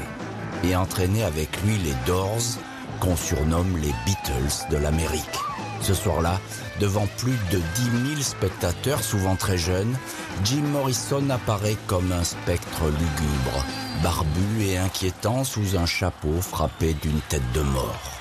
[0.62, 2.58] et entraîner avec lui les Doors,
[3.04, 5.38] qu'on surnomme les Beatles de l'Amérique.
[5.82, 6.40] Ce soir-là,
[6.80, 9.94] devant plus de 10 000 spectateurs, souvent très jeunes,
[10.42, 13.64] Jim Morrison apparaît comme un spectre lugubre,
[14.02, 18.14] barbu et inquiétant sous un chapeau frappé d'une tête de mort.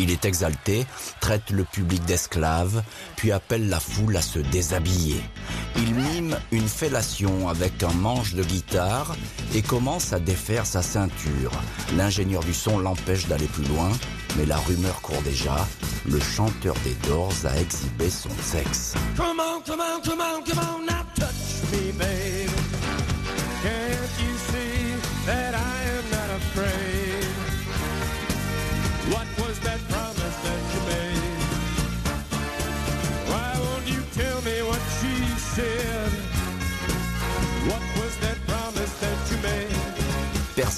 [0.00, 0.86] Il est exalté,
[1.20, 2.84] traite le public d'esclave,
[3.16, 5.20] puis appelle la foule à se déshabiller.
[5.76, 9.16] Il mime une fellation avec un manche de guitare
[9.54, 11.50] et commence à défaire sa ceinture.
[11.96, 13.90] L'ingénieur du son l'empêche d'aller plus loin,
[14.36, 15.66] mais la rumeur court déjà.
[16.06, 18.94] Le chanteur des Doors a exhibé son sexe.
[19.16, 22.52] Come on, come on, come on, come on, now touch me, baby.
[23.62, 26.87] Can't you see that I am not afraid?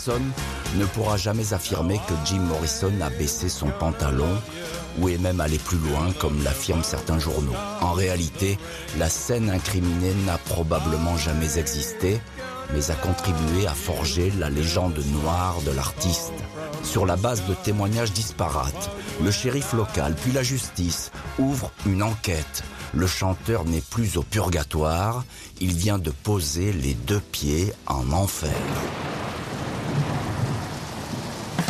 [0.02, 0.32] Personne
[0.76, 4.34] ne pourra jamais affirmer que Jim Morrison a baissé son pantalon
[4.98, 7.54] ou est même allé plus loin comme l'affirment certains journaux.
[7.82, 8.58] En réalité,
[8.98, 12.18] la scène incriminée n'a probablement jamais existé
[12.72, 16.32] mais a contribué à forger la légende noire de l'artiste.
[16.82, 18.90] Sur la base de témoignages disparates,
[19.22, 22.62] le shérif local puis la justice ouvrent une enquête.
[22.94, 25.24] Le chanteur n'est plus au purgatoire,
[25.60, 28.48] il vient de poser les deux pieds en enfer.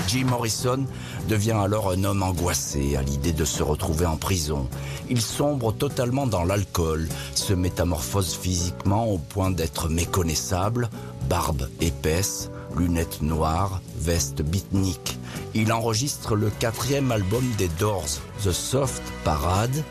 [0.07, 0.87] Jim Morrison
[1.29, 4.69] devient alors un homme angoissé à l'idée de se retrouver en prison.
[5.09, 10.89] Il sombre totalement dans l'alcool, se métamorphose physiquement au point d'être méconnaissable,
[11.29, 15.19] barbe épaisse, lunettes noires, veste beatnik.
[15.55, 19.85] Il enregistre le quatrième album des Doors, The Soft Parade,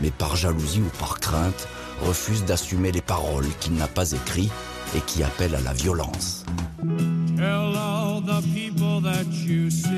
[0.00, 1.68] mais par jalousie ou par crainte,
[2.06, 4.52] refuse d'assumer les paroles qu'il n'a pas écrites
[4.94, 6.44] et qui appellent à la violence.
[9.46, 9.95] You see,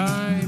[0.00, 0.39] The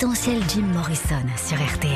[0.00, 1.92] Confidentiel Jim Morrison sur RTL.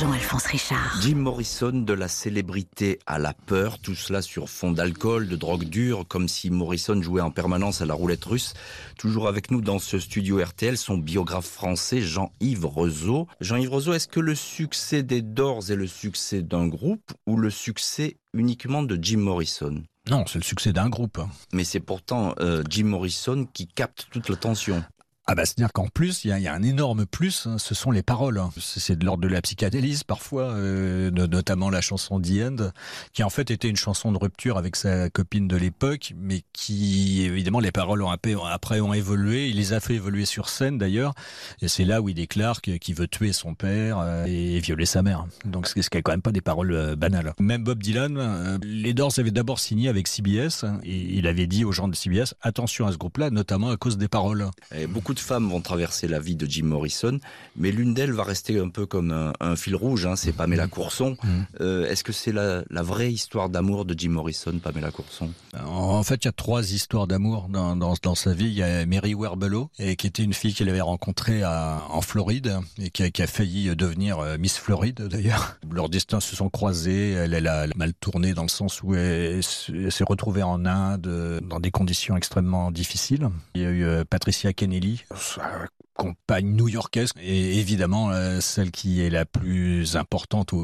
[0.00, 1.00] Jean-Alphonse Richard.
[1.00, 5.66] Jim Morrison de la célébrité à la peur, tout cela sur fond d'alcool, de drogue
[5.66, 8.54] dure, comme si Morrison jouait en permanence à la roulette russe.
[8.98, 13.28] Toujours avec nous dans ce studio RTL, son biographe français Jean-Yves Rezeau.
[13.40, 17.50] Jean-Yves Rezeau, est-ce que le succès des Doors est le succès d'un groupe ou le
[17.50, 19.84] succès uniquement de Jim Morrison?
[20.10, 21.20] Non, c'est le succès d'un groupe.
[21.52, 24.82] Mais c'est pourtant euh, Jim Morrison qui capte toute l'attention.
[25.30, 28.02] Ah bah c'est-à-dire qu'en plus, il y, a- un énorme plus, hein, ce sont les
[28.02, 28.38] paroles.
[28.38, 28.48] hein.
[28.58, 32.70] C'est de l'ordre de la psychanalyse parfois, euh, no- notamment la chanson The End,
[33.12, 37.24] qui en fait était une chanson de rupture avec sa copine de l'époque, mais qui
[37.24, 41.12] évidemment les paroles ont après, ont évolué, il les a fait évoluer sur scène d'ailleurs,
[41.60, 45.02] et c'est là où il déclare qu'il veut tuer son père euh, et violer sa
[45.02, 45.26] mère.
[45.44, 47.34] Donc ce qui est quand même pas des paroles euh, banales.
[47.38, 51.66] Même Bob Dylan, les Doors avaient d'abord signé avec CBS, hein, et il avait dit
[51.66, 54.46] aux gens de CBS, attention à ce groupe-là, notamment à cause des paroles.
[54.88, 57.18] Beaucoup de femmes vont traverser la vie de Jim Morrison,
[57.56, 60.66] mais l'une d'elles va rester un peu comme un, un fil rouge, hein, c'est Pamela
[60.68, 61.16] Courson.
[61.22, 61.46] Mhm.
[61.60, 65.30] Euh, Est-ce que c'est la, la vraie histoire d'amour de Jim Morrison, Pamela Courson?
[65.66, 68.46] En fait, il y a trois histoires d'amour dans, dans, dans sa vie.
[68.46, 72.00] Il y a Mary Werbelow, et qui était une fille qu'il avait rencontrée à, en
[72.00, 75.56] Floride et qui a, qui a failli devenir euh, Miss Floride d'ailleurs.
[75.70, 77.12] Leurs destins se sont croisés.
[77.12, 81.40] Elle, elle a mal tourné dans le sens où elle, s'est retrouvée en Inde euh,
[81.40, 83.28] dans des conditions extrêmement difficiles.
[83.54, 85.68] Il y a eu Patricia Kennelly, sa
[85.98, 90.58] compagne new-yorkaise, et évidemment euh, celle qui est la plus importante au,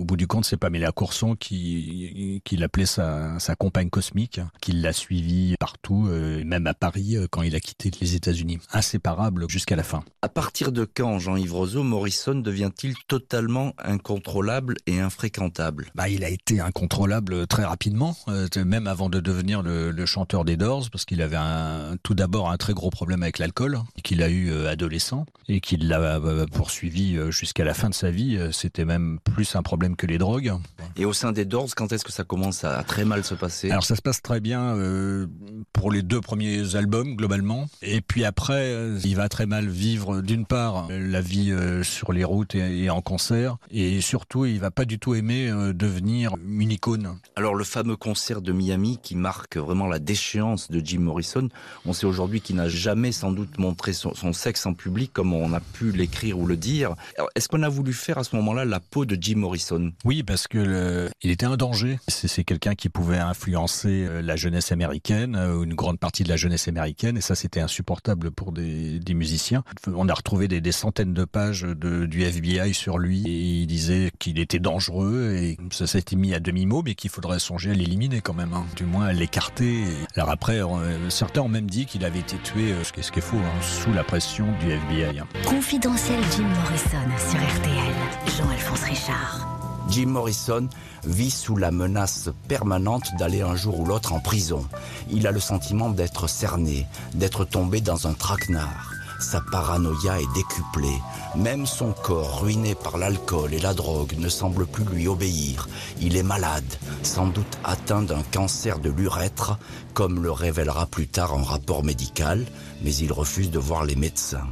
[0.00, 4.72] au bout du compte, c'est Pamela Courson qui, qui l'appelait sa, sa compagne cosmique, qui
[4.72, 9.48] l'a suivie partout, euh, même à Paris euh, quand il a quitté les États-Unis, inséparable
[9.48, 10.02] jusqu'à la fin.
[10.22, 15.86] À partir de quand, Jean-Yves Roseau, Morrison devient-il totalement incontrôlable et infréquentable?
[15.94, 20.44] Bah, il a été incontrôlable très rapidement, euh, même avant de devenir le, le chanteur
[20.44, 24.22] des Doors, parce qu'il avait un, tout d'abord un très gros problème avec l'alcool, qu'il
[24.22, 28.10] a eu euh, adolescent, et qu'il l'a euh, poursuivi euh, jusqu'à la fin de sa
[28.10, 28.36] vie.
[28.36, 30.52] Euh, C'était même plus un problème que les drogues.
[30.96, 33.70] Et au sein des Doors, quand est-ce que ça commence à très mal se passer?
[33.70, 35.26] Alors ça se passe très bien euh,
[35.74, 38.74] pour les deux premiers albums globalement, et puis après
[39.04, 42.90] il va très mal vivre d'une part la vie euh, sur les routes et, et
[42.90, 47.18] en concert, et surtout il va pas du tout aimer euh, devenir une icône.
[47.36, 51.48] Alors le fameux concert de Miami qui marque vraiment la déchéance de Jim Morrison,
[51.84, 55.32] on sait aujourd'hui qu'il n'a jamais sans doute montré son, son sexe en public comme
[55.32, 56.94] on a pu l'écrire ou le dire.
[57.34, 59.92] Est-ce qu'on a voulu faire à ce moment-là la peau de Jim Morrison?
[60.04, 61.98] Oui, parce que il était un danger.
[62.08, 66.36] C'est quelqu'un qui pouvait influencer euh, la jeunesse américaine, euh, une grande partie de la
[66.36, 69.64] jeunesse américaine, et ça c'était insupportable pour des, musiciens.
[69.86, 74.38] On a retrouvé des, centaines de pages du FBI sur lui, et il disait qu'il
[74.38, 78.34] était dangereux, et ça s'était mis à demi-mot, mais qu'il faudrait songer à l'éliminer quand
[78.34, 78.64] même, hein.
[78.76, 79.82] du moins à l'écarter.
[80.14, 83.36] Alors après, euh, certains ont même dit qu'il avait été tué, ce qui est faux,
[83.36, 85.18] hein, sous la pression du FBI.
[85.20, 85.26] hein.
[85.46, 87.94] Confidentiel Jim Morrison sur RTL.
[88.38, 89.46] Jean-Alphonse Richard.
[89.88, 90.68] Jim Morrison
[91.04, 94.64] vit sous la menace permanente d'aller un jour ou l'autre en prison.
[95.10, 98.92] Il a le sentiment d'être cerné, d'être tombé dans un traquenard.
[99.20, 100.98] Sa paranoïa est décuplée.
[101.36, 105.68] Même son corps, ruiné par l'alcool et la drogue, ne semble plus lui obéir.
[106.00, 106.64] Il est malade,
[107.02, 109.58] sans doute atteint d'un cancer de l'urètre,
[109.92, 112.46] comme le révélera plus tard un rapport médical,
[112.82, 114.48] mais il refuse de voir les médecins.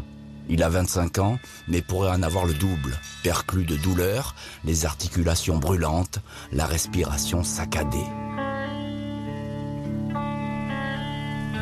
[0.50, 2.98] Il a 25 ans, mais pourrait en avoir le double.
[3.22, 6.20] Perclus de douleur, les articulations brûlantes,
[6.52, 8.06] la respiration saccadée.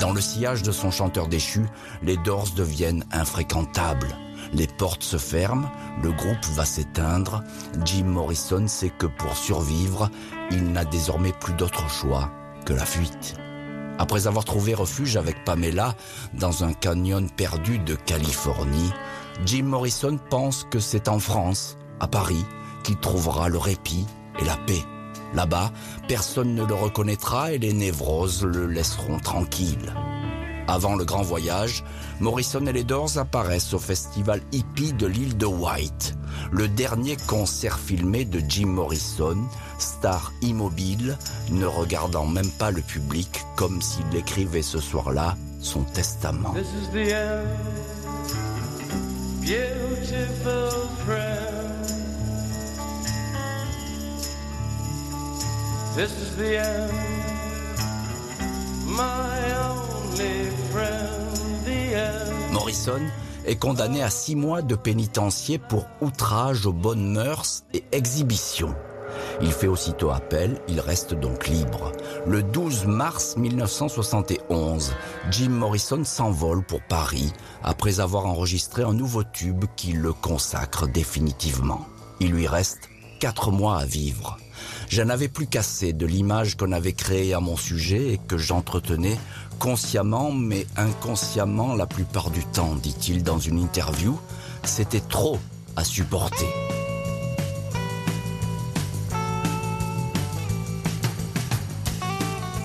[0.00, 1.64] Dans le sillage de son chanteur déchu,
[2.02, 4.14] les Doors deviennent infréquentables.
[4.52, 5.70] Les portes se ferment,
[6.02, 7.42] le groupe va s'éteindre.
[7.84, 10.10] Jim Morrison sait que pour survivre,
[10.50, 12.30] il n'a désormais plus d'autre choix
[12.66, 13.36] que la fuite.
[13.98, 15.94] Après avoir trouvé refuge avec Pamela
[16.34, 18.92] dans un canyon perdu de Californie,
[19.46, 22.44] Jim Morrison pense que c'est en France, à Paris,
[22.84, 24.06] qu'il trouvera le répit
[24.38, 24.84] et la paix.
[25.36, 25.70] Là-bas,
[26.08, 29.92] personne ne le reconnaîtra et les névroses le laisseront tranquille.
[30.66, 31.84] Avant le grand voyage,
[32.20, 36.14] Morrison et les Doors apparaissent au festival hippie de l'île de White,
[36.50, 39.36] le dernier concert filmé de Jim Morrison,
[39.78, 41.18] star immobile,
[41.50, 46.54] ne regardant même pas le public comme s'il écrivait ce soir-là son testament.
[55.96, 56.92] This is the end,
[58.86, 62.52] my only friend, the end.
[62.52, 63.00] Morrison
[63.46, 68.74] est condamné à six mois de pénitencier pour outrage aux bonnes mœurs et exhibition.
[69.40, 71.92] Il fait aussitôt appel, il reste donc libre.
[72.26, 74.92] Le 12 mars 1971,
[75.30, 77.32] Jim Morrison s'envole pour Paris
[77.62, 81.86] après avoir enregistré un nouveau tube qui le consacre définitivement.
[82.20, 84.36] Il lui reste quatre mois à vivre.
[84.88, 89.18] J'en avais plus qu'assez de l'image qu'on avait créée à mon sujet et que j'entretenais
[89.58, 94.18] consciemment mais inconsciemment la plupart du temps, dit-il dans une interview.
[94.64, 95.38] C'était trop
[95.76, 96.46] à supporter.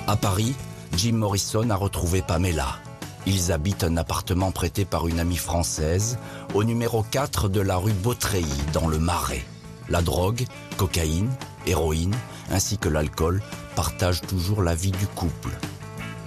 [0.08, 0.54] À Paris,
[0.98, 2.80] Jim Morrison a retrouvé Pamela.
[3.26, 6.18] Ils habitent un appartement prêté par une amie française
[6.54, 9.46] au numéro 4 de la rue Beautreilly dans le Marais.
[9.90, 10.46] La drogue,
[10.78, 11.30] cocaïne,
[11.66, 12.16] héroïne
[12.52, 13.42] ainsi que l'alcool
[13.76, 15.52] partagent toujours la vie du couple.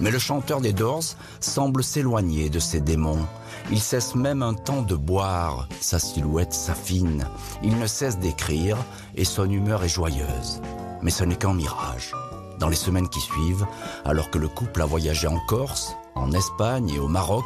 [0.01, 3.27] Mais le chanteur des Doors semble s'éloigner de ses démons.
[3.71, 7.27] Il cesse même un temps de boire, sa silhouette s'affine,
[7.63, 8.77] il ne cesse d'écrire
[9.15, 10.61] et son humeur est joyeuse.
[11.03, 12.13] Mais ce n'est qu'un mirage.
[12.59, 13.67] Dans les semaines qui suivent,
[14.05, 17.45] alors que le couple a voyagé en Corse, En Espagne et au Maroc,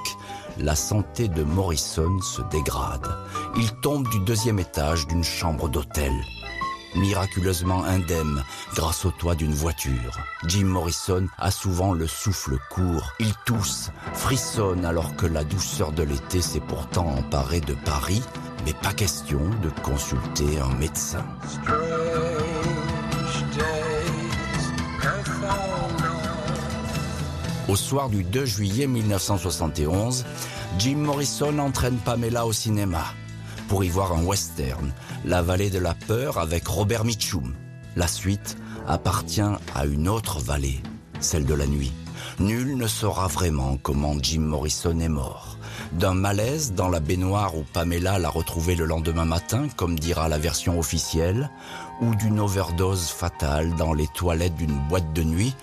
[0.59, 3.09] la santé de Morrison se dégrade.
[3.57, 6.13] Il tombe du deuxième étage d'une chambre d'hôtel.
[6.95, 8.43] Miraculeusement indemne
[8.75, 10.19] grâce au toit d'une voiture.
[10.47, 13.13] Jim Morrison a souvent le souffle court.
[13.21, 18.23] Il tousse, frissonne alors que la douceur de l'été s'est pourtant emparée de Paris.
[18.65, 21.25] Mais pas question de consulter un médecin.
[27.69, 30.25] Au soir du 2 juillet 1971,
[30.79, 33.05] Jim Morrison entraîne Pamela au cinéma
[33.69, 34.93] pour y voir un western,
[35.25, 37.55] La vallée de la peur avec Robert Mitchum.
[37.97, 38.57] La suite
[38.87, 39.41] appartient
[39.75, 40.81] à une autre vallée,
[41.21, 41.93] celle de la nuit.
[42.41, 45.59] Nul ne saura vraiment comment Jim Morrison est mort.
[45.93, 50.39] D'un malaise dans la baignoire où Pamela l'a retrouvé le lendemain matin, comme dira la
[50.39, 51.51] version officielle,
[52.01, 55.55] ou d'une overdose fatale dans les toilettes d'une boîte de nuit,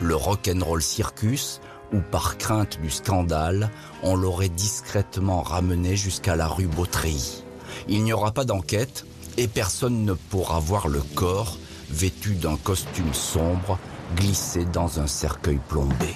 [0.00, 1.60] le rock'n'roll circus,
[1.92, 3.70] ou par crainte du scandale,
[4.02, 7.43] on l'aurait discrètement ramené jusqu'à la rue Beautreilly.
[7.88, 9.04] Il n'y aura pas d'enquête
[9.36, 11.58] et personne ne pourra voir le corps
[11.90, 13.78] vêtu d'un costume sombre
[14.16, 16.14] glissé dans un cercueil plombé.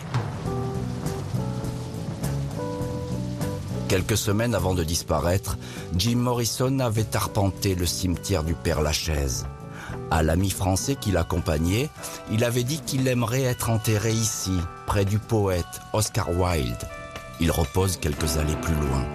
[3.89, 5.57] Quelques semaines avant de disparaître,
[5.97, 9.47] Jim Morrison avait arpenté le cimetière du Père Lachaise.
[10.11, 11.89] À l'ami français qui l'accompagnait,
[12.31, 14.53] il avait dit qu'il aimerait être enterré ici,
[14.87, 15.65] près du poète
[15.95, 16.89] Oscar Wilde.
[17.41, 19.07] Il repose quelques allées plus loin.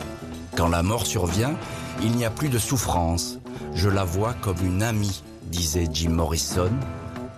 [0.55, 1.55] Quand la mort survient,
[2.01, 3.39] il n'y a plus de souffrance.
[3.73, 6.71] Je la vois comme une amie, disait Jim Morrison,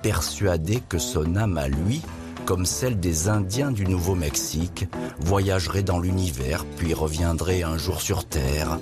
[0.01, 2.01] persuadé que son âme à lui,
[2.45, 4.87] comme celle des Indiens du Nouveau-Mexique,
[5.19, 8.79] voyagerait dans l'univers puis reviendrait un jour sur Terre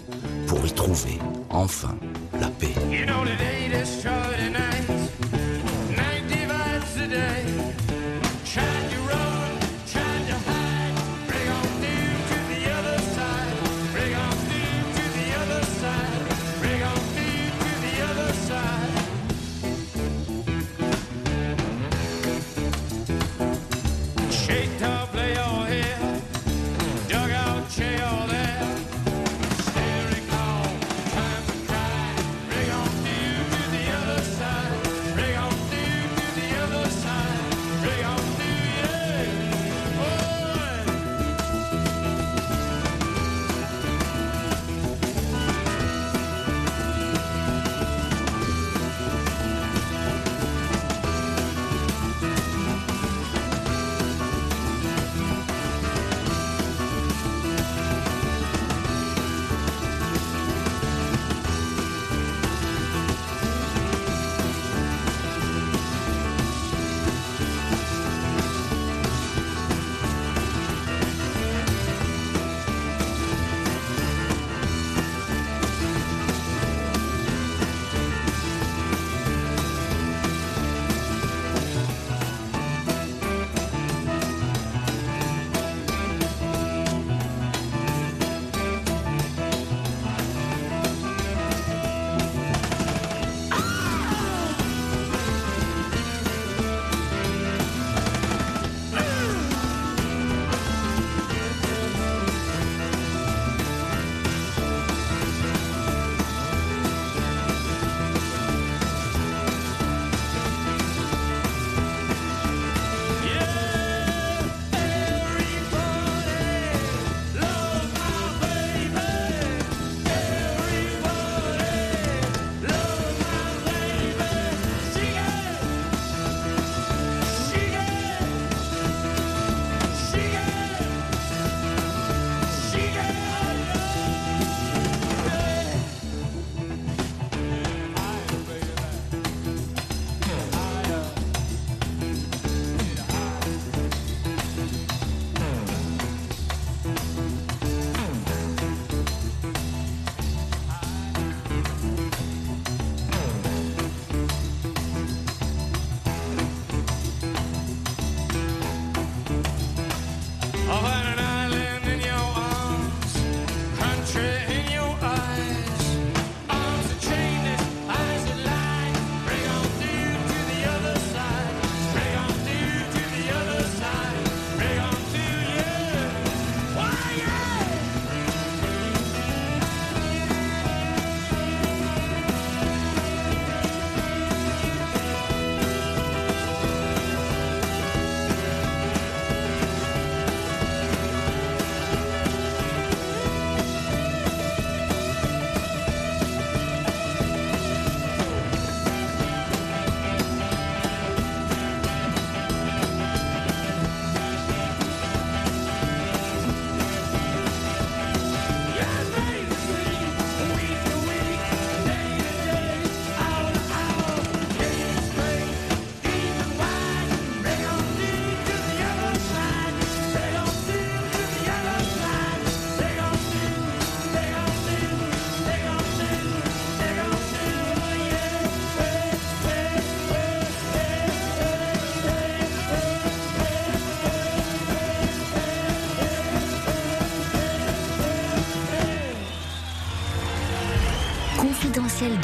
[0.47, 1.19] pour y trouver,
[1.49, 1.95] enfin,
[2.39, 2.73] la paix.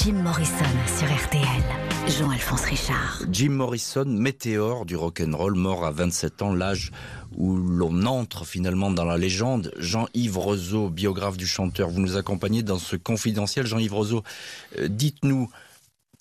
[0.01, 0.53] Jim Morrison
[0.87, 1.43] sur RTL.
[2.07, 3.21] Jean-Alphonse Richard.
[3.29, 6.91] Jim Morrison, météore du rock'n'roll, mort à 27 ans, l'âge
[7.35, 9.73] où l'on entre finalement dans la légende.
[9.77, 13.65] Jean-Yves Roseau, biographe du chanteur, vous nous accompagnez dans ce confidentiel.
[13.65, 14.23] Jean-Yves Roseau,
[14.77, 15.49] euh, dites-nous,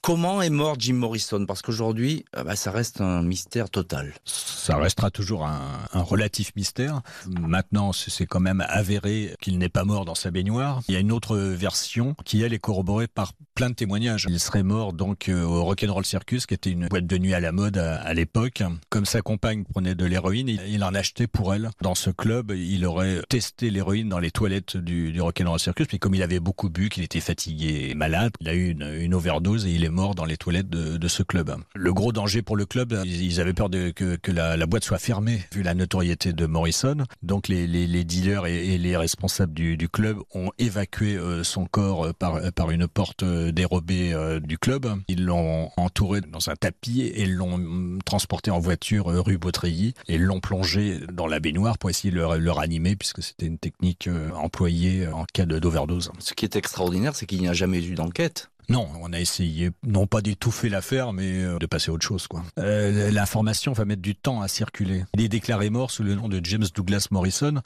[0.01, 1.44] Comment est mort Jim Morrison?
[1.44, 4.14] Parce qu'aujourd'hui, ah bah, ça reste un mystère total.
[4.24, 5.59] Ça restera toujours un,
[5.92, 7.03] relatif mystère.
[7.26, 10.80] Maintenant, c'est quand même avéré qu'il n'est pas mort dans sa baignoire.
[10.88, 14.26] Il y a une autre version qui, elle, est corroborée par plein de témoignages.
[14.28, 17.40] Il serait mort donc euh, au Rock'n'Roll Circus, qui était une boîte de nuit à
[17.40, 18.62] la mode à, à l'époque.
[18.88, 21.70] Comme sa compagne prenait de l'héroïne, il, en achetait pour elle.
[21.82, 25.86] Dans ce club, il aurait testé l'héroïne dans les toilettes du, du Rock'n'Roll Circus.
[25.88, 28.94] Puis comme il avait beaucoup bu, qu'il était fatigué et malade, il a eu une,
[29.01, 31.57] une overdose et il est mort dans les toilettes de, ce club.
[31.74, 35.62] Le gros danger pour le club, ils avaient peur que, la, boîte soit fermée vu
[35.62, 36.99] la notoriété de Morrison.
[37.22, 42.70] Donc les, dealers et, les responsables du, club ont évacué euh, son corps par, par
[42.70, 44.86] une porte dérobée euh, du club.
[45.09, 50.18] Ils l'ont entouré dans un tapis et l'ont transporté en voiture euh, rue Beautreilly et
[50.18, 54.09] l'ont plongé dans la baignoire pour essayer de le, le ranimer puisque c'était une technique
[54.34, 56.11] employée en cas d'overdose.
[56.18, 58.51] Ce qui est extraordinaire, c'est qu'il n'y a jamais eu d'enquête.
[58.70, 62.26] Non, on a essayé, non pas d'étouffer l'affaire, mais euh, de passer à autre chose.
[62.26, 62.44] quoi.
[62.58, 65.04] Euh, L'information va mettre du temps à circuler.
[65.14, 67.62] Il est déclaré mort sous le nom de James Douglas Morrison.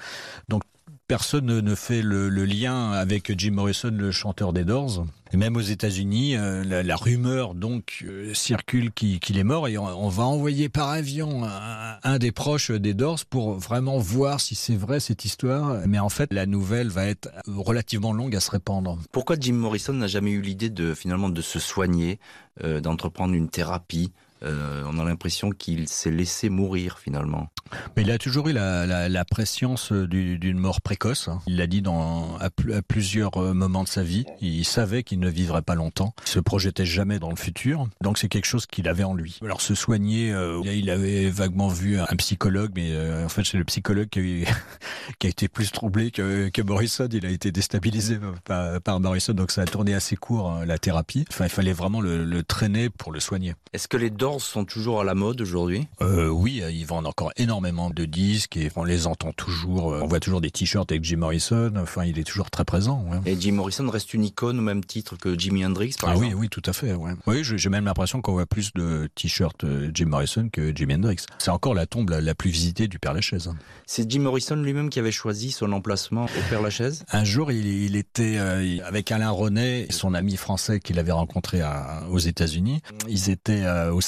[0.48, 0.62] Donc
[1.06, 5.06] personne ne fait le, lien avec Jim Morrison, le chanteur des Doors.
[5.32, 9.78] Et même aux États-Unis, euh, la, rumeur donc euh, circule qu'il qu est mort et
[9.78, 14.54] on, va envoyer par avion un, un, des proches des Doors pour vraiment voir si
[14.54, 15.86] c'est vrai cette histoire.
[15.86, 18.98] Mais en fait, la nouvelle va être relativement longue à se répandre.
[19.10, 22.18] Pourquoi Jim Morrison n'a jamais eu l'idée de finalement de se soigner,
[22.62, 24.12] euh, d'entreprendre une thérapie
[24.44, 27.48] euh, on a l'impression qu'il s'est laissé mourir finalement.
[27.96, 31.28] Mais il a toujours eu la, la, la préscience d'une mort précoce.
[31.46, 34.24] Il l'a dit dans, à, à, plusieurs euh, moments de sa vie.
[34.40, 36.14] Il savait qu'il ne vivrait pas longtemps.
[36.26, 37.88] Il se projetait jamais dans le futur.
[38.00, 39.38] Donc c'est quelque chose qu'il avait en lui.
[39.42, 43.58] Alors se soigner, euh, il avait vaguement vu un psychologue, mais euh, en fait c'est
[43.58, 44.46] le psychologue qui a, eu,
[45.18, 47.08] qui a, été plus troublé que, que, Morrison.
[47.12, 50.78] Il a été déstabilisé par, par, Morrison, donc ça a tourné assez court hein, la
[50.78, 51.24] thérapie.
[51.30, 53.54] Enfin, il fallait vraiment le, le traîner pour le soigner.
[53.72, 55.86] Est-ce que les Sont toujours à la mode aujourd'hui?
[56.00, 59.86] Euh, Oui, ils vendent encore énormément de disques et on les entend toujours.
[59.86, 61.72] On voit toujours des t-shirts avec Jim Morrison.
[61.76, 63.04] Enfin, il est toujours très présent.
[63.10, 63.18] Ouais.
[63.32, 66.34] Et Jim Morrison reste une icône au même titre que Jimi Hendrix, par ah exemple
[66.34, 66.94] oui, oui, tout à fait.
[66.94, 67.12] Ouais.
[67.26, 69.64] Oui, j'ai même l'impression qu'on voit plus de t-shirts
[69.94, 71.26] Jim Morrison que Jimi Hendrix.
[71.38, 73.50] C'est encore la tombe la, la, plus visitée du Père Lachaise.
[73.86, 77.04] C'est Jim Morrison lui-même qui avait choisi son emplacement au Père Lachaise?
[77.12, 81.60] Un jour, il, il était euh, avec Alain René son ami français qu'il avait rencontré
[81.60, 82.82] à, aux États-Unis.
[83.08, 84.00] Ils étaient euh, au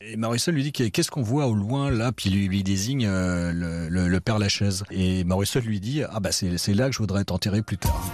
[0.00, 3.52] Et Morrison lui dit qu'est-ce qu'on voit au loin là, puis lui, lui désigne euh,
[3.52, 4.84] le, Père Lachaise.
[4.90, 8.10] Et Morrison lui dit ah bah c'est là que je voudrais t'enterrer plus tard.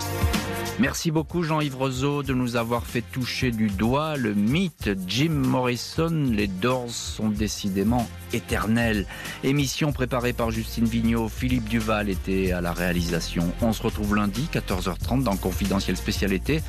[0.81, 1.77] Merci beaucoup Jean-Yves
[2.25, 6.31] de nous avoir fait toucher du doigt le mythe Jim Morrison.
[6.33, 9.05] Les Doors sont décidément éternels.
[9.45, 13.53] Émission préparée par Justine Vignot, Philippe Duval était à la réalisation.
[13.61, 16.63] On se retrouve lundi 14h30 dans Confidentiel Spécialité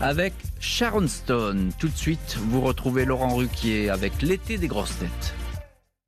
[0.00, 1.70] avec Sharon Stone.
[1.78, 5.37] Tout de suite, vous retrouvez Laurent Ruquier avec l'été des grosses têtes.